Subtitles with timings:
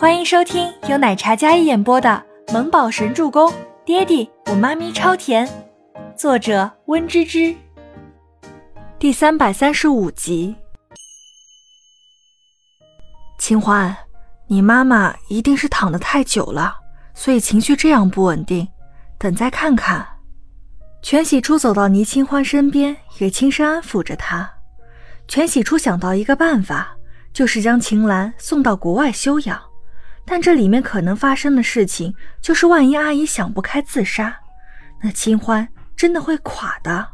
[0.00, 3.50] 欢迎收听由奶茶嘉一演播的《萌宝神助攻》，
[3.84, 5.44] 爹地我妈咪超甜，
[6.16, 7.52] 作者温芝芝。
[8.96, 10.54] 第三百三十五集。
[13.40, 13.96] 清欢，
[14.46, 16.76] 你妈妈一定是躺得太久了，
[17.12, 18.68] 所以情绪这样不稳定。
[19.18, 20.06] 等再看看。
[21.02, 24.48] 全喜初走到倪清欢身边，也轻声安抚着她。
[25.26, 26.96] 全喜初想到一个办法，
[27.32, 29.60] 就是将秦岚送到国外休养。
[30.30, 34.38] 但这里面可能发生的事情，就是万一阿姨想不开自杀，
[35.02, 37.08] 那清欢真的会垮的。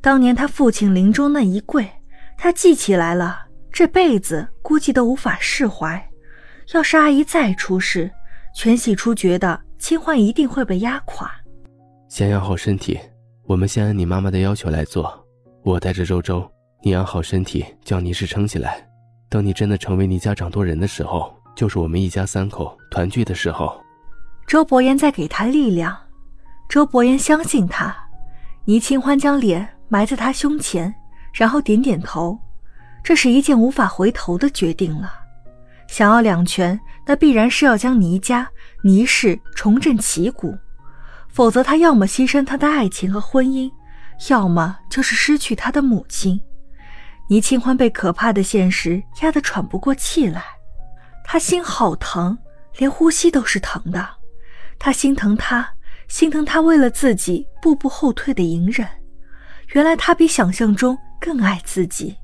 [0.00, 1.88] 当年他父亲临终那一跪，
[2.36, 6.04] 他记起来了，这辈子估计都无法释怀。
[6.74, 8.10] 要是阿姨再出事，
[8.52, 11.30] 全喜初觉得清欢一定会被压垮。
[12.08, 12.98] 先养好身体，
[13.44, 15.24] 我们先按你妈妈的要求来做。
[15.62, 16.48] 我带着周周，
[16.82, 18.84] 你养好身体，将倪氏撑起来。
[19.28, 21.35] 等你真的成为倪家掌舵人的时候。
[21.56, 23.82] 就是我们一家三口团聚的时候。
[24.46, 25.96] 周伯言在给他力量，
[26.68, 27.96] 周伯言相信他。
[28.66, 30.94] 倪清欢将脸埋在他胸前，
[31.32, 32.38] 然后点点头。
[33.02, 35.12] 这是一件无法回头的决定了。
[35.88, 38.48] 想要两全，那必然是要将倪家、
[38.82, 40.56] 倪氏重振旗鼓，
[41.28, 43.70] 否则他要么牺牲他的爱情和婚姻，
[44.28, 46.40] 要么就是失去他的母亲。
[47.28, 50.42] 倪清欢被可怕的现实压得喘不过气来。
[51.28, 52.38] 他心好疼，
[52.78, 54.08] 连呼吸都是疼的。
[54.78, 55.68] 他心疼他，
[56.06, 58.86] 心疼他为了自己步步后退的隐忍。
[59.72, 62.14] 原来他比想象中更爱自己。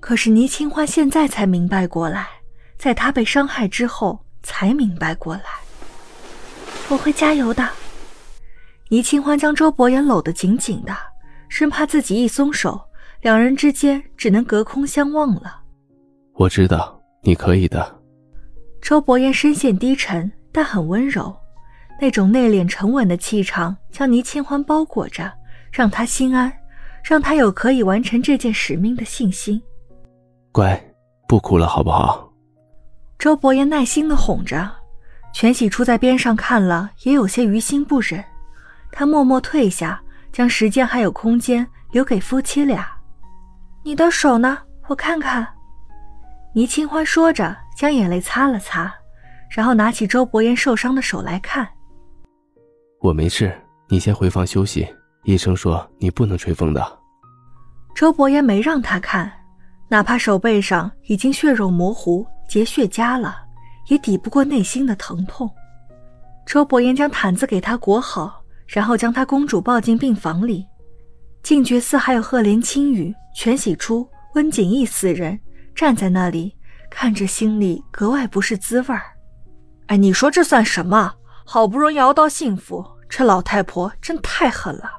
[0.00, 2.26] 可是倪清欢现在才明白过来，
[2.76, 5.42] 在他被伤害之后才明白过来。
[6.88, 7.68] 我会加油的。
[8.88, 10.96] 倪清欢将周伯言搂得紧紧的，
[11.48, 12.80] 生怕自己一松手，
[13.20, 15.60] 两人之间只能隔空相望了。
[16.34, 18.00] 我知道你可以的。
[18.86, 21.36] 周伯言声线低沉，但很温柔，
[22.00, 25.28] 那种内敛沉稳的气场将倪清欢包裹着，
[25.72, 26.52] 让他心安，
[27.02, 29.60] 让他有可以完成这件使命的信心。
[30.52, 30.80] 乖，
[31.26, 32.32] 不哭了，好不好？
[33.18, 34.70] 周伯言耐心的哄着，
[35.32, 38.24] 全喜初在边上看了，也有些于心不忍。
[38.92, 42.88] 他默默退下，将时间还有空间留给夫妻俩。
[43.82, 44.56] 你的手呢？
[44.86, 45.44] 我看看。
[46.54, 48.92] 倪清欢说着，将眼泪擦了擦，
[49.50, 51.68] 然后拿起周伯言受伤的手来看。
[53.00, 53.52] 我没事，
[53.88, 54.88] 你先回房休息。
[55.24, 56.98] 医生说你不能吹风的。
[57.94, 59.30] 周伯言没让他看，
[59.88, 63.36] 哪怕手背上已经血肉模糊、结血痂了，
[63.88, 65.50] 也抵不过内心的疼痛。
[66.46, 70.64] 周伯言将毯子给他裹好，然后将他公主抱进病房里。
[71.42, 75.38] 静觉寺还有赫连青羽、全喜初、温景逸四人。
[75.74, 76.55] 站在那里
[76.98, 79.02] 看着，心里格外不是滋味儿。
[79.88, 81.12] 哎，你说这算什么？
[81.44, 84.90] 好不容易熬到幸福，这老太婆真太狠了。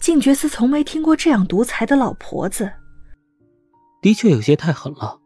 [0.00, 2.72] 静觉寺从没听过这样独裁的老婆子，
[4.02, 5.16] 的确有些太狠了。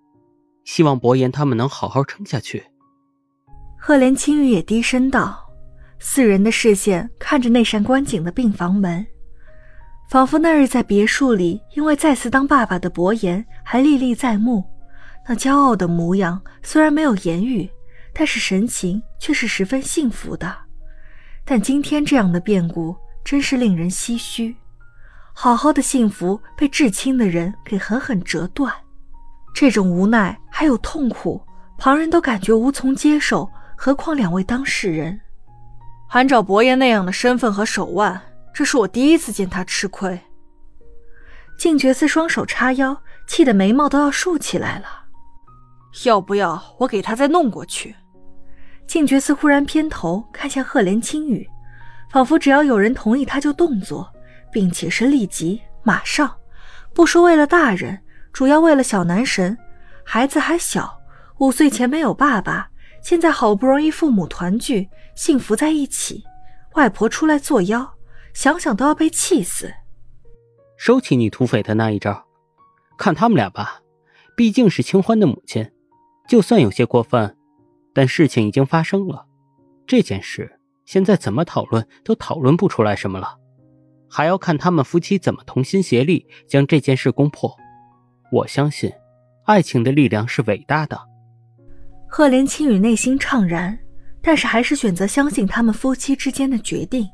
[0.65, 2.63] 希望伯言他们能好好撑下去。
[3.81, 5.41] 赫连青羽也低声道。
[5.99, 9.05] 四人的视线看着那扇关紧的病房门。
[10.11, 14.63] 仿佛那日在别墅里，因为再次当爸爸的伯言还历历在目。
[15.27, 17.71] 那骄傲的模样虽然没有言语，
[18.13, 20.55] 但是神情却是十分幸福的。
[21.45, 24.57] 但今天这样的变故真是令人唏嘘。
[25.33, 28.73] 好好的幸福被至亲的人给狠狠折断，
[29.55, 31.43] 这种无奈还有痛苦，
[31.79, 35.21] 旁人都感觉无从接受，何况两位当事人。
[36.11, 38.21] 按照伯爷那样的身份和手腕。
[38.55, 40.21] 这是我第一次见他吃亏。
[41.59, 45.04] 静觉寺双手叉腰，气得眉毛都要竖起来了。
[46.07, 47.95] 要不要我给他再弄过去？
[48.87, 51.49] 静觉寺忽然偏头看向赫连青羽，
[52.11, 54.13] 仿佛只要有人同意他就动作，
[54.53, 56.37] 并且是立即马上。
[56.93, 57.99] 不说为了大人，
[58.33, 59.57] 主要为了小男神。
[60.05, 61.01] 孩子还小，
[61.39, 62.69] 五岁前没有爸爸，
[63.03, 66.23] 现在好不容易父母团聚，幸福在一起，
[66.75, 67.95] 外婆出来作妖。
[68.35, 69.73] 想想都要被气死。
[70.77, 72.27] 收起你土匪的那一招，
[72.99, 73.81] 看他们俩吧，
[74.37, 75.71] 毕竟是清欢的母亲，
[76.27, 77.37] 就算有些过分，
[77.93, 79.27] 但事情已经发生了，
[79.87, 83.39] 这件事现在怎么讨论都讨论不出来什么了，
[84.09, 87.55] 还要看他们夫妻怎么同心协力将这件事攻破。
[88.33, 88.93] 我相信，
[89.45, 90.99] 爱情的力量是伟大的。
[92.09, 93.79] 赫连青羽内心怅然，
[94.23, 97.09] 但是还是选择相信他们夫妻之间的决定。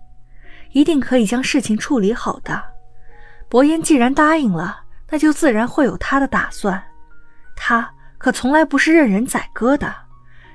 [0.73, 2.63] 一定可以将事情处理好的。
[3.49, 6.81] 伯言既然答应了，那就自然会有他的打算。
[7.56, 9.93] 他可从来不是任人宰割的。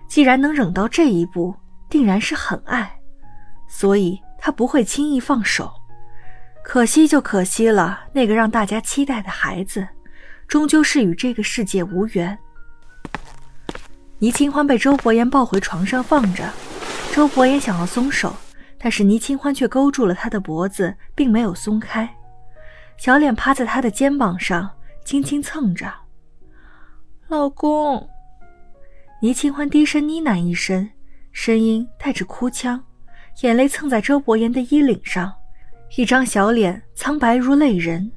[0.07, 1.55] 既然能忍到这一步，
[1.89, 2.99] 定然是很爱，
[3.67, 5.73] 所以他不会轻易放手。
[6.63, 9.87] 可惜就可惜了，那个让大家期待的孩子，
[10.47, 12.37] 终究是与这个世界无缘。
[14.19, 16.47] 倪清欢被周伯言抱回床上放着，
[17.11, 18.35] 周伯言想要松手，
[18.77, 22.07] 但是倪清欢却勾住了他的脖子，并没有松开。
[22.97, 24.69] 小脸趴在他的肩膀上，
[25.03, 25.91] 轻轻蹭着。
[27.27, 28.07] 老公，
[29.19, 30.87] 倪清欢低声呢喃一声，
[31.31, 32.83] 声音带着哭腔，
[33.41, 35.33] 眼泪蹭在周伯言的衣领上，
[35.97, 38.11] 一张小脸苍白如泪人，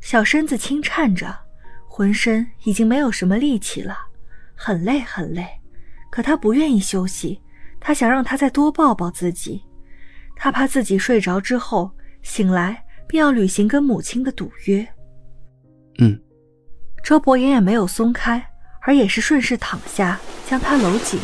[0.00, 1.38] 小身子轻颤着，
[1.86, 3.98] 浑身已经没有什么力气了，
[4.54, 5.46] 很累很累。
[6.10, 7.38] 可他不愿意休息，
[7.78, 9.62] 他想让他再多抱抱自己，
[10.34, 11.90] 他怕自己睡着之后
[12.22, 14.88] 醒来便要履行跟母亲的赌约。
[15.98, 16.18] 嗯。
[17.08, 18.50] 周伯言也没有松开，
[18.82, 21.18] 而也是顺势躺下，将他搂紧。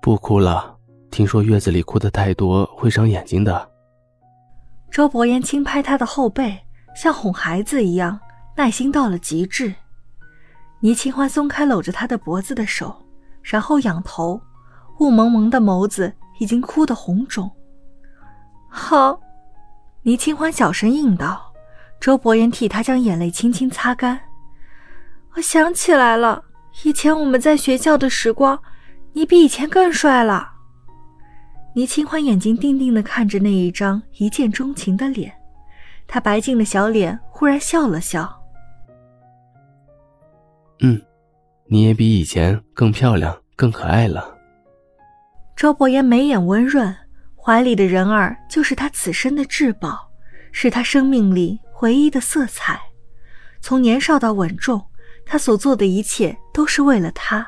[0.00, 0.74] 不哭了，
[1.10, 3.70] 听说月子里哭的太多会伤眼睛的。
[4.90, 6.58] 周伯言轻拍他的后背，
[6.96, 8.18] 像哄孩子一样，
[8.56, 9.74] 耐心到了极致。
[10.80, 13.04] 倪清欢松开搂着他的脖子的手，
[13.42, 14.40] 然后仰头，
[15.00, 17.50] 雾蒙蒙的眸子已经哭得红肿。
[18.70, 19.20] 好，
[20.00, 21.51] 倪清欢小声应道。
[22.02, 24.18] 周伯言替他将眼泪轻轻擦干。
[25.36, 26.42] 我想起来了，
[26.82, 28.58] 以前我们在学校的时光，
[29.12, 30.50] 你比以前更帅了。
[31.76, 35.32] 倪清欢眼睛定定地看着那一张一见钟情的脸，
[36.08, 38.36] 他白净的小脸忽然笑了笑。
[40.80, 41.00] 嗯，
[41.66, 44.36] 你也比以前更漂亮、更可爱了。
[45.54, 46.92] 周伯言眉眼温润，
[47.36, 50.10] 怀里的人儿就是他此生的至宝，
[50.50, 51.60] 是他生命里。
[51.82, 52.80] 唯一的色彩，
[53.60, 54.80] 从年少到稳重，
[55.26, 57.46] 他所做的一切都是为了他。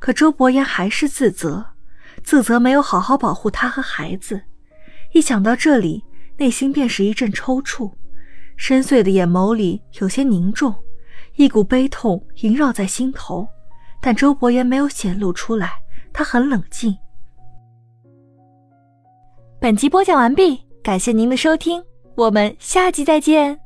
[0.00, 1.64] 可周伯言还是自责，
[2.22, 4.42] 自责没有好好保护他和孩子。
[5.12, 6.04] 一想到这里，
[6.36, 7.92] 内心便是一阵抽搐，
[8.56, 10.74] 深邃的眼眸里有些凝重，
[11.36, 13.48] 一股悲痛萦绕在心头。
[14.00, 15.74] 但周伯言没有显露出来，
[16.12, 16.94] 他很冷静。
[19.60, 21.82] 本集播讲完毕，感谢您的收听。
[22.16, 23.63] 我们下集再见。